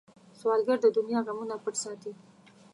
سوالګر 0.39 0.77
د 0.81 0.85
دنیا 0.97 1.19
غمونه 1.25 1.55
پټ 1.63 1.75
ساتي 1.83 2.11